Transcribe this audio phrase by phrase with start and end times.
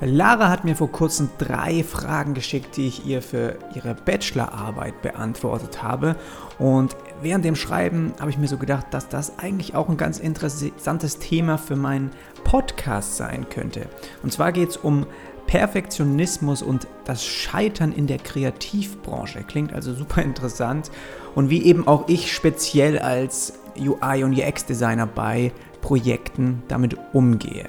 [0.00, 5.82] Lara hat mir vor kurzem drei Fragen geschickt, die ich ihr für ihre Bachelorarbeit beantwortet
[5.82, 6.14] habe.
[6.58, 10.20] Und während dem Schreiben habe ich mir so gedacht, dass das eigentlich auch ein ganz
[10.20, 12.10] interessantes Thema für meinen
[12.44, 13.86] Podcast sein könnte.
[14.22, 15.04] Und zwar geht es um
[15.48, 19.42] Perfektionismus und das Scheitern in der Kreativbranche.
[19.42, 20.92] Klingt also super interessant.
[21.34, 27.66] Und wie eben auch ich speziell als UI- und UX-Designer bei Projekten damit umgehe.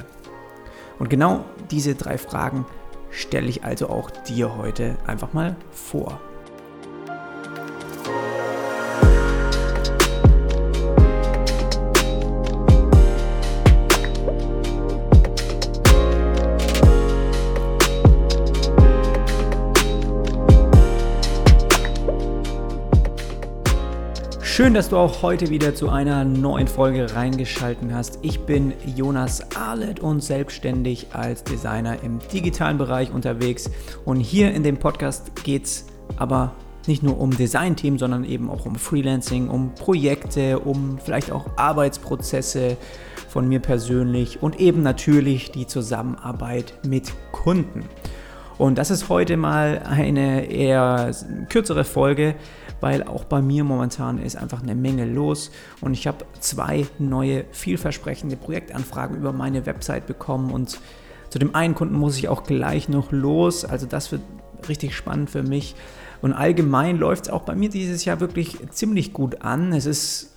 [0.99, 2.65] Und genau diese drei Fragen
[3.09, 6.19] stelle ich also auch dir heute einfach mal vor.
[24.59, 28.19] Schön, dass du auch heute wieder zu einer neuen Folge reingeschalten hast.
[28.23, 33.71] Ich bin Jonas Arlet und selbstständig als Designer im digitalen Bereich unterwegs.
[34.03, 35.85] Und hier in dem Podcast geht es
[36.17, 36.51] aber
[36.87, 42.75] nicht nur um Designthemen, sondern eben auch um Freelancing, um Projekte, um vielleicht auch Arbeitsprozesse
[43.29, 47.85] von mir persönlich und eben natürlich die Zusammenarbeit mit Kunden.
[48.57, 51.15] Und das ist heute mal eine eher
[51.47, 52.35] kürzere Folge,
[52.81, 57.45] weil auch bei mir momentan ist einfach eine Menge los und ich habe zwei neue
[57.51, 60.79] vielversprechende Projektanfragen über meine Website bekommen und
[61.29, 64.21] zu dem einen Kunden muss ich auch gleich noch los, also das wird
[64.67, 65.75] richtig spannend für mich
[66.21, 69.71] und allgemein läuft es auch bei mir dieses Jahr wirklich ziemlich gut an.
[69.71, 70.35] Es ist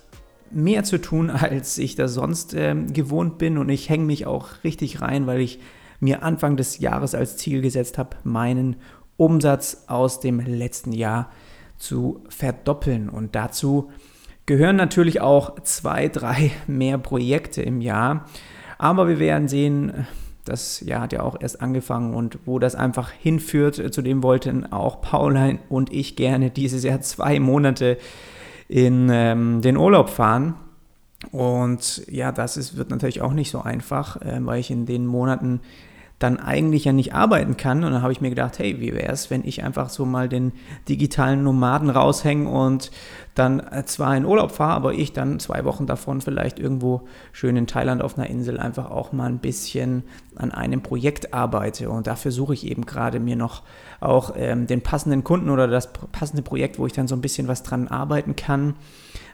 [0.51, 4.63] mehr zu tun, als ich das sonst äh, gewohnt bin und ich hänge mich auch
[4.63, 5.59] richtig rein, weil ich
[5.99, 8.77] mir Anfang des Jahres als Ziel gesetzt habe, meinen
[9.15, 11.31] Umsatz aus dem letzten Jahr
[11.83, 13.09] zu verdoppeln.
[13.09, 13.91] Und dazu
[14.45, 18.25] gehören natürlich auch zwei, drei mehr Projekte im Jahr.
[18.77, 20.07] Aber wir werden sehen,
[20.45, 24.71] das Jahr hat ja auch erst angefangen und wo das einfach hinführt, zu dem wollten
[24.71, 27.97] auch Pauline und ich gerne dieses Jahr zwei Monate
[28.67, 30.55] in ähm, den Urlaub fahren.
[31.31, 35.05] Und ja, das ist, wird natürlich auch nicht so einfach, äh, weil ich in den
[35.05, 35.61] Monaten
[36.19, 37.83] dann eigentlich ja nicht arbeiten kann.
[37.83, 40.29] Und dann habe ich mir gedacht, hey, wie wäre es, wenn ich einfach so mal
[40.29, 40.53] den
[40.87, 42.91] digitalen Nomaden raushänge und
[43.35, 47.01] dann äh, zwar in Urlaub fahre, aber ich dann zwei Wochen davon vielleicht irgendwo
[47.31, 50.03] schön in Thailand auf einer Insel einfach auch mal ein bisschen
[50.35, 51.89] an einem Projekt arbeite.
[51.89, 53.63] Und dafür suche ich eben gerade mir noch
[53.99, 57.47] auch ähm, den passenden Kunden oder das passende Projekt, wo ich dann so ein bisschen
[57.47, 58.75] was dran arbeiten kann.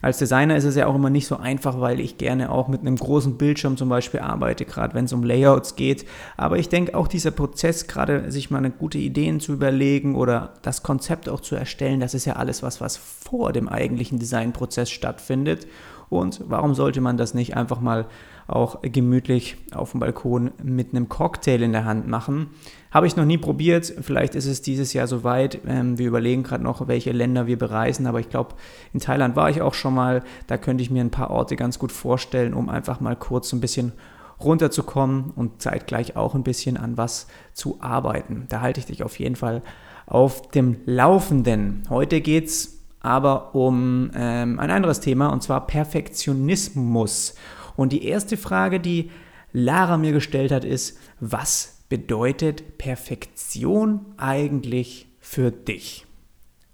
[0.01, 2.81] Als Designer ist es ja auch immer nicht so einfach, weil ich gerne auch mit
[2.81, 6.05] einem großen Bildschirm zum Beispiel arbeite, gerade wenn es um Layouts geht.
[6.37, 10.53] Aber ich denke auch dieser Prozess, gerade sich mal eine gute Ideen zu überlegen oder
[10.61, 14.91] das Konzept auch zu erstellen, das ist ja alles was, was vor dem eigentlichen Designprozess
[14.91, 15.67] stattfindet.
[16.09, 18.07] Und warum sollte man das nicht einfach mal
[18.47, 22.47] auch gemütlich auf dem Balkon mit einem Cocktail in der Hand machen?
[22.89, 23.93] Habe ich noch nie probiert.
[24.01, 25.59] Vielleicht ist es dieses Jahr soweit.
[25.67, 28.07] Ähm, wir überlegen gerade noch, welche Länder wir bereisen.
[28.07, 28.55] Aber ich glaube,
[28.93, 30.23] in Thailand war ich auch schon mal.
[30.47, 33.61] Da könnte ich mir ein paar Orte ganz gut vorstellen, um einfach mal kurz ein
[33.61, 33.91] bisschen
[34.39, 38.45] runterzukommen und zeitgleich auch ein bisschen an was zu arbeiten.
[38.49, 39.61] Da halte ich dich auf jeden Fall
[40.07, 41.83] auf dem Laufenden.
[41.89, 47.35] Heute geht es aber um ähm, ein anderes Thema und zwar Perfektionismus.
[47.75, 49.11] Und die erste Frage, die
[49.53, 56.05] Lara mir gestellt hat, ist, was bedeutet Perfektion eigentlich für dich?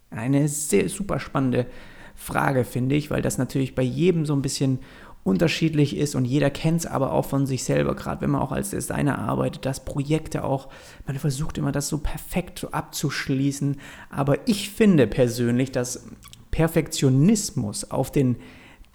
[0.10, 1.68] Eine sehr super spannende
[2.16, 4.80] Frage, finde ich, weil das natürlich bei jedem so ein bisschen
[5.26, 8.52] unterschiedlich ist und jeder kennt es aber auch von sich selber, gerade wenn man auch
[8.52, 10.70] als Designer arbeitet, dass Projekte auch,
[11.08, 13.78] man versucht immer das so perfekt abzuschließen,
[14.12, 16.06] aber ich finde persönlich, dass
[16.52, 18.36] Perfektionismus auf den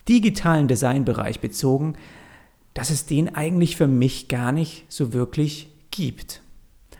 [0.08, 1.94] digitalen Designbereich bezogen,
[2.74, 6.42] dass es den eigentlich für mich gar nicht so wirklich gibt.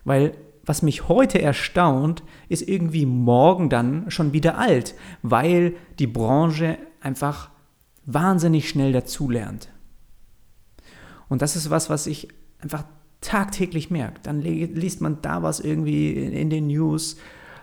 [0.04, 0.32] Weil
[0.64, 7.50] was mich heute erstaunt, ist irgendwie morgen dann schon wieder alt, weil die Branche einfach
[8.12, 9.69] wahnsinnig schnell dazulernt.
[11.28, 12.28] Und das ist was, was ich
[12.59, 12.84] einfach
[13.21, 14.21] tagtäglich merke.
[14.22, 17.16] Dann liest man da was irgendwie in den News,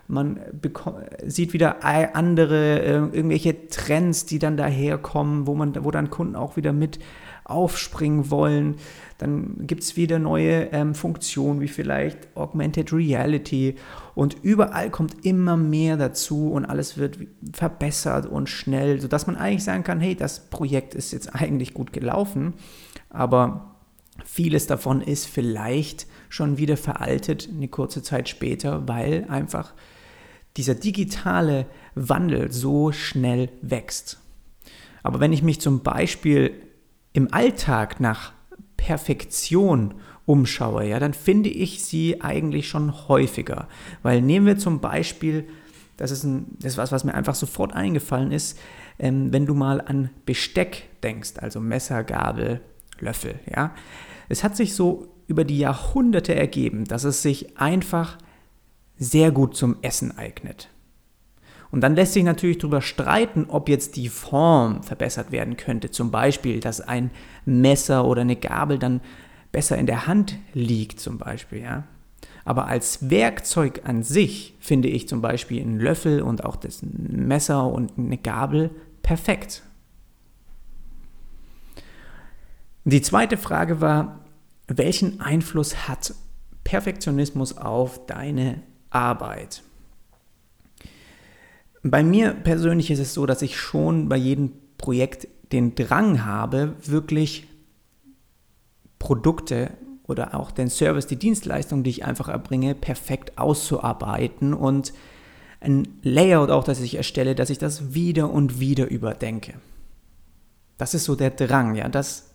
[0.08, 0.40] man
[1.26, 6.56] sieht wieder andere, äh, irgendwelche Trends, die dann daherkommen, wo, man, wo dann Kunden auch
[6.56, 7.00] wieder mit
[7.48, 8.76] aufspringen wollen.
[9.18, 13.76] Dann gibt es wieder neue ähm, Funktionen wie vielleicht Augmented Reality
[14.16, 17.20] und überall kommt immer mehr dazu und alles wird
[17.54, 21.94] verbessert und schnell, sodass man eigentlich sagen kann, hey, das Projekt ist jetzt eigentlich gut
[21.94, 22.54] gelaufen,
[23.10, 23.76] aber
[24.26, 29.74] vieles davon ist vielleicht schon wieder veraltet eine kurze Zeit später, weil einfach
[30.58, 34.20] dieser digitale Wandel so schnell wächst.
[35.04, 36.52] Aber wenn ich mich zum Beispiel
[37.14, 38.34] im Alltag nach
[38.76, 39.96] Perfektion
[40.26, 43.68] umschaue, ja, dann finde ich sie eigentlich schon häufiger.
[44.04, 45.48] Weil nehmen wir zum Beispiel,
[45.96, 48.60] das ist, ein, das ist was, was mir einfach sofort eingefallen ist,
[49.00, 52.62] ähm, wenn du mal an Besteck denkst, also Messer, Gabel,
[53.00, 53.74] Löffel, ja.
[54.30, 58.18] Es hat sich so über die Jahrhunderte ergeben, dass es sich einfach
[58.98, 60.70] sehr gut zum Essen eignet.
[61.72, 65.92] Und dann lässt sich natürlich darüber streiten, ob jetzt die Form verbessert werden könnte.
[65.92, 67.12] Zum Beispiel, dass ein
[67.46, 69.02] Messer oder eine Gabel dann
[69.52, 71.62] besser in der Hand liegt, zum Beispiel.
[71.62, 71.84] Ja?
[72.46, 77.66] Aber als Werkzeug an sich finde ich zum Beispiel einen Löffel und auch das Messer
[77.66, 78.70] und eine Gabel
[79.02, 79.64] perfekt.
[82.86, 84.20] Die zweite Frage war,
[84.68, 86.14] welchen Einfluss hat
[86.64, 89.64] Perfektionismus auf deine Arbeit?
[91.84, 96.76] Bei mir persönlich ist es so, dass ich schon bei jedem Projekt den Drang habe,
[96.86, 97.48] wirklich
[99.00, 99.72] Produkte
[100.04, 104.94] oder auch den Service, die Dienstleistung, die ich einfach erbringe, perfekt auszuarbeiten und
[105.60, 109.56] ein Layout auch, das ich erstelle, dass ich das wieder und wieder überdenke.
[110.78, 112.32] Das ist so der Drang, ja, das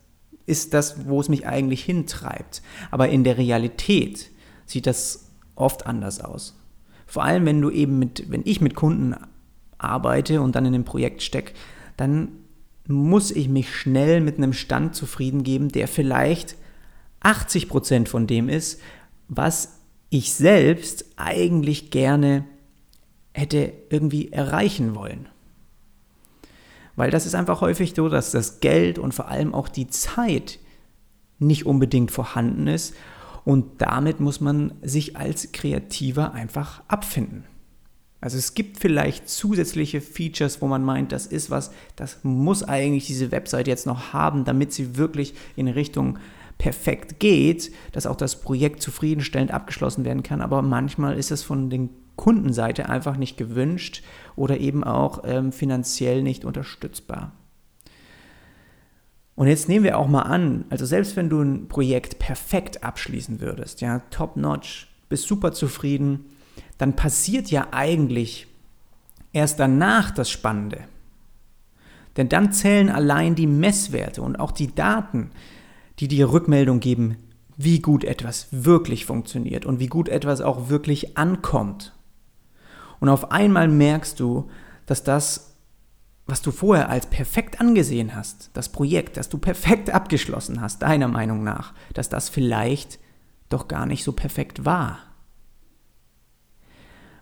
[0.46, 2.62] ist das, wo es mich eigentlich hintreibt.
[2.90, 4.30] Aber in der Realität
[4.66, 6.58] sieht das oft anders aus.
[7.06, 9.14] Vor allem, wenn du eben mit, wenn ich mit Kunden
[9.82, 11.52] arbeite und dann in ein Projekt stecke,
[11.96, 12.28] dann
[12.86, 16.56] muss ich mich schnell mit einem Stand zufrieden geben, der vielleicht
[17.20, 18.80] 80 Prozent von dem ist,
[19.28, 19.78] was
[20.10, 22.44] ich selbst eigentlich gerne
[23.32, 25.28] hätte irgendwie erreichen wollen.
[26.96, 30.58] Weil das ist einfach häufig so, dass das Geld und vor allem auch die Zeit
[31.38, 32.94] nicht unbedingt vorhanden ist
[33.44, 37.44] und damit muss man sich als Kreativer einfach abfinden.
[38.22, 43.04] Also es gibt vielleicht zusätzliche Features, wo man meint, das ist was, das muss eigentlich
[43.04, 46.20] diese Website jetzt noch haben, damit sie wirklich in Richtung
[46.56, 50.40] perfekt geht, dass auch das Projekt zufriedenstellend abgeschlossen werden kann.
[50.40, 54.04] Aber manchmal ist es von den Kundenseite einfach nicht gewünscht
[54.36, 57.32] oder eben auch ähm, finanziell nicht unterstützbar.
[59.34, 63.40] Und jetzt nehmen wir auch mal an, also selbst wenn du ein Projekt perfekt abschließen
[63.40, 66.26] würdest, ja, top notch, bist super zufrieden,
[66.82, 68.48] dann passiert ja eigentlich
[69.32, 70.80] erst danach das Spannende.
[72.16, 75.30] Denn dann zählen allein die Messwerte und auch die Daten,
[76.00, 77.18] die dir Rückmeldung geben,
[77.56, 81.92] wie gut etwas wirklich funktioniert und wie gut etwas auch wirklich ankommt.
[82.98, 84.50] Und auf einmal merkst du,
[84.84, 85.54] dass das,
[86.26, 91.06] was du vorher als perfekt angesehen hast, das Projekt, das du perfekt abgeschlossen hast, deiner
[91.06, 92.98] Meinung nach, dass das vielleicht
[93.50, 95.11] doch gar nicht so perfekt war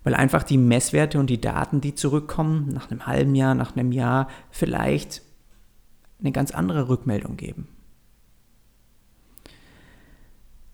[0.03, 3.93] weil einfach die Messwerte und die Daten, die zurückkommen, nach einem halben Jahr, nach einem
[3.93, 5.23] Jahr, vielleicht
[6.21, 7.69] eine ganz andere Rückmeldung geben.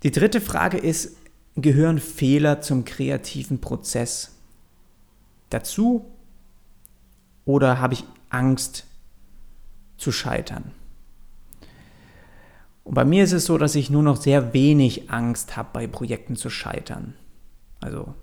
[0.03, 1.17] Die dritte Frage ist,
[1.57, 4.37] gehören Fehler zum kreativen Prozess
[5.51, 6.07] dazu
[7.45, 8.87] oder habe ich Angst
[9.97, 10.73] zu scheitern?
[12.85, 15.87] Und bei mir ist es so, dass ich nur noch sehr wenig Angst habe, bei
[15.89, 17.15] Projekten zu scheitern.
[17.81, 18.15] Also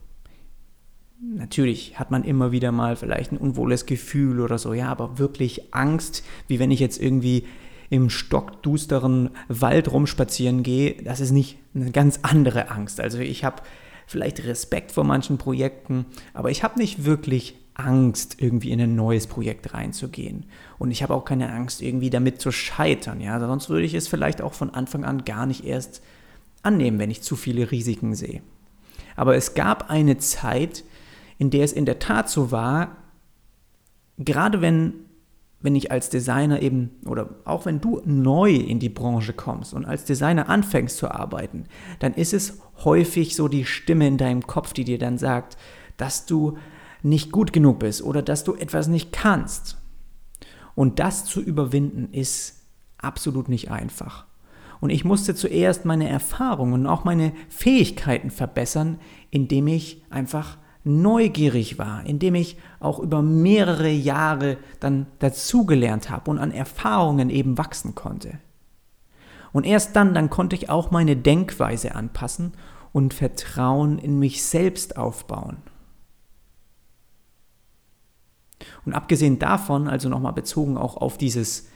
[1.26, 5.74] Natürlich hat man immer wieder mal vielleicht ein unwohles Gefühl oder so, ja, aber wirklich
[5.74, 7.46] Angst, wie wenn ich jetzt irgendwie
[7.90, 13.00] im stockdusteren Wald rumspazieren gehe, das ist nicht eine ganz andere Angst.
[13.00, 13.64] Also ich habe
[14.06, 19.28] vielleicht Respekt vor manchen Projekten, aber ich habe nicht wirklich Angst, irgendwie in ein neues
[19.28, 20.46] Projekt reinzugehen.
[20.78, 23.22] Und ich habe auch keine Angst, irgendwie damit zu scheitern.
[23.22, 26.04] Ja, sonst würde ich es vielleicht auch von Anfang an gar nicht erst
[26.64, 28.42] annehmen, wenn ich zu viele Risiken sehe.
[29.16, 30.84] Aber es gab eine Zeit,
[31.38, 32.98] in der es in der Tat so war,
[34.18, 34.94] gerade wenn,
[35.62, 39.86] wenn ich als Designer eben, oder auch wenn du neu in die Branche kommst und
[39.86, 41.66] als Designer anfängst zu arbeiten,
[42.00, 45.58] dann ist es häufig so die Stimme in deinem Kopf, die dir dann sagt,
[45.98, 46.58] dass du
[47.02, 49.78] nicht gut genug bist oder dass du etwas nicht kannst.
[50.76, 52.64] Und das zu überwinden ist
[52.98, 54.26] absolut nicht einfach.
[54.80, 59.00] Und ich musste zuerst meine Erfahrungen und auch meine Fähigkeiten verbessern,
[59.30, 66.40] indem ich einfach neugierig war, indem ich auch über mehrere Jahre dann dazugelernt habe und
[66.40, 68.40] an Erfahrungen eben wachsen konnte.
[69.54, 72.54] Und erst dann, dann konnte ich auch meine Denkweise anpassen
[72.92, 75.58] und Vertrauen in mich selbst aufbauen.
[78.86, 81.70] Und abgesehen davon, also nochmal bezogen auch auf dieses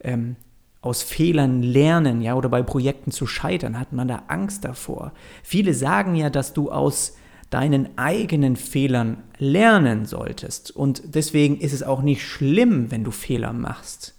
[0.00, 0.36] ähm,
[0.80, 5.12] aus Fehlern lernen, ja, oder bei Projekten zu scheitern, hat man da Angst davor.
[5.42, 7.16] Viele sagen ja, dass du aus
[7.50, 10.70] deinen eigenen Fehlern lernen solltest.
[10.70, 14.14] Und deswegen ist es auch nicht schlimm, wenn du Fehler machst.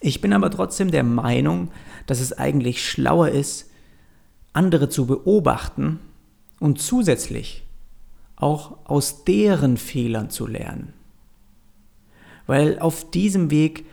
[0.00, 1.70] Ich bin aber trotzdem der Meinung,
[2.06, 3.70] dass es eigentlich schlauer ist,
[4.52, 6.00] andere zu beobachten
[6.60, 7.64] und zusätzlich
[8.36, 10.92] auch aus deren Fehlern zu lernen.
[12.46, 13.86] Weil auf diesem Weg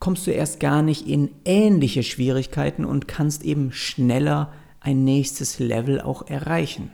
[0.00, 6.00] kommst du erst gar nicht in ähnliche Schwierigkeiten und kannst eben schneller ein nächstes Level
[6.00, 6.90] auch erreichen.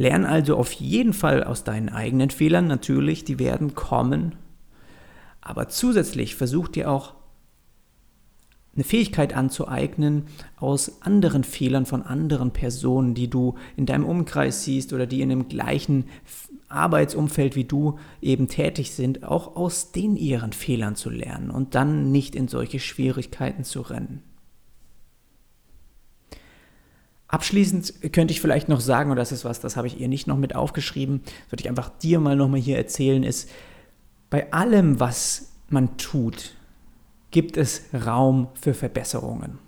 [0.00, 4.34] Lern also auf jeden Fall aus deinen eigenen Fehlern, natürlich, die werden kommen.
[5.42, 7.12] Aber zusätzlich versuch dir auch
[8.74, 10.22] eine Fähigkeit anzueignen
[10.56, 15.28] aus anderen Fehlern von anderen Personen, die du in deinem Umkreis siehst oder die in
[15.28, 16.06] dem gleichen
[16.70, 22.10] Arbeitsumfeld wie du eben tätig sind, auch aus den ihren Fehlern zu lernen und dann
[22.10, 24.22] nicht in solche Schwierigkeiten zu rennen.
[27.30, 30.26] Abschließend könnte ich vielleicht noch sagen, und das ist was, das habe ich ihr nicht
[30.26, 33.48] noch mit aufgeschrieben, das würde ich einfach dir mal nochmal hier erzählen, ist,
[34.30, 36.56] bei allem, was man tut,
[37.30, 39.58] gibt es Raum für Verbesserungen.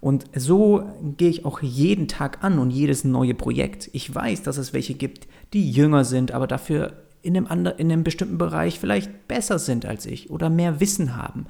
[0.00, 0.84] Und so
[1.16, 3.88] gehe ich auch jeden Tag an und jedes neue Projekt.
[3.94, 8.04] Ich weiß, dass es welche gibt, die jünger sind, aber dafür in einem, in einem
[8.04, 11.46] bestimmten Bereich vielleicht besser sind als ich oder mehr Wissen haben.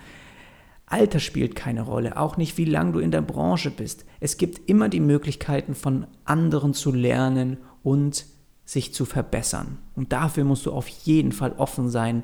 [0.87, 4.05] Alter spielt keine Rolle, auch nicht wie lange du in der Branche bist.
[4.21, 8.27] Es gibt immer die Möglichkeiten von anderen zu lernen und
[8.65, 9.79] sich zu verbessern.
[9.95, 12.23] Und dafür musst du auf jeden Fall offen sein.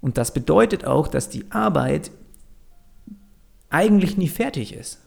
[0.00, 2.10] Und das bedeutet auch, dass die Arbeit
[3.70, 5.00] eigentlich nie fertig ist.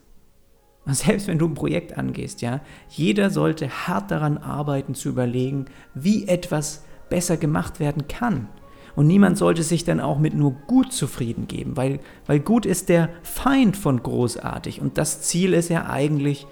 [0.85, 6.27] Selbst wenn du ein Projekt angehst, ja, jeder sollte hart daran arbeiten zu überlegen, wie
[6.27, 8.49] etwas besser gemacht werden kann.
[8.95, 12.89] Und niemand sollte sich dann auch mit nur gut zufrieden geben, weil, weil gut ist
[12.89, 14.81] der Feind von großartig.
[14.81, 16.47] Und das Ziel ist ja eigentlich,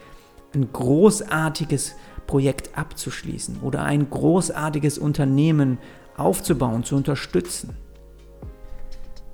[0.54, 5.78] ein großartiges Projekt abzuschließen oder ein großartiges Unternehmen
[6.18, 7.76] aufzubauen, zu unterstützen.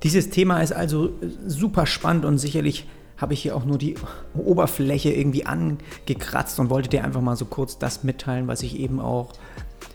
[0.04, 1.12] Dieses Thema ist also
[1.48, 3.96] super spannend und sicherlich habe ich hier auch nur die
[4.36, 9.00] Oberfläche irgendwie angekratzt und wollte dir einfach mal so kurz das mitteilen, was ich eben
[9.00, 9.32] auch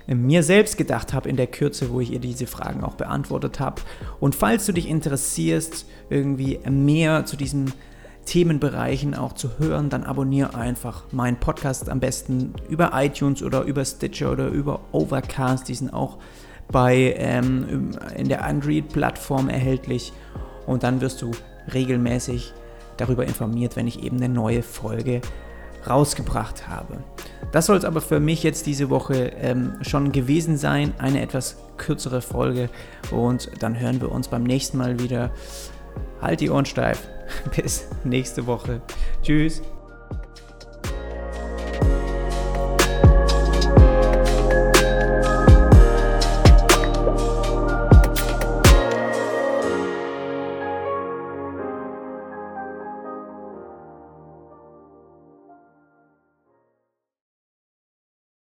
[0.08, 3.82] mir selbst gedacht habe in der Kürze, wo ich ihr diese Fragen auch beantwortet habe.
[4.20, 7.72] Und falls du dich interessierst, irgendwie mehr zu diesen
[8.24, 13.84] Themenbereichen auch zu hören, dann abonniere einfach meinen Podcast am besten über iTunes oder über
[13.84, 15.68] Stitcher oder über Overcast.
[15.68, 16.18] Die sind auch
[16.70, 20.12] bei ähm, in der Android-Plattform erhältlich.
[20.66, 21.30] Und dann wirst du
[21.72, 22.52] regelmäßig
[22.98, 25.22] darüber informiert, wenn ich eben eine neue Folge
[25.86, 26.98] rausgebracht habe.
[27.52, 30.92] Das soll es aber für mich jetzt diese Woche ähm, schon gewesen sein.
[30.98, 32.68] Eine etwas kürzere Folge.
[33.10, 35.30] Und dann hören wir uns beim nächsten Mal wieder.
[36.20, 37.08] Halt die Ohren steif.
[37.56, 38.82] Bis nächste Woche.
[39.22, 39.62] Tschüss.